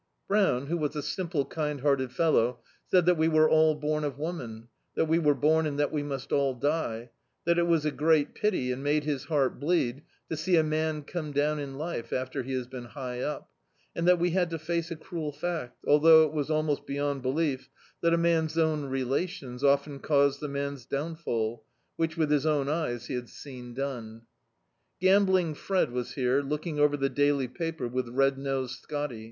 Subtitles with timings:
[0.27, 4.17] Brown, who was a simple, kind hearted fellow, said that we were all bom of
[4.17, 7.11] woman; that we were bom and that we must all die;
[7.45, 11.03] that it was a great pity, and made his heart bleed, to see a man
[11.03, 13.51] come down in life after he has been hi^ up;
[13.95, 17.69] and that we had to face a cruel fact— although it was almost beyond belief—
[18.01, 21.63] that a man's own relations often caused the man's downfall
[21.95, 24.23] which, with his own eyes, he had seen done.
[24.99, 29.19] "Gambling" Fred was here, looking over the daily paper with "Red Nosed Scotty."